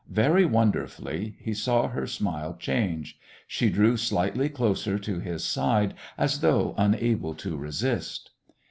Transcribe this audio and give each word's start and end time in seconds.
Very 0.09 0.45
wonderfully 0.45 1.35
he 1.39 1.53
saw 1.53 1.87
her 1.89 2.07
smile 2.07 2.55
change; 2.57 3.19
she 3.45 3.69
drew 3.69 3.97
slightly 3.97 4.49
closer 4.49 4.97
to 4.97 5.19
his 5.19 5.43
side, 5.43 5.93
as 6.17 6.39
though 6.39 6.73
unable 6.75 7.35
to 7.35 7.55
resist. 7.55 8.31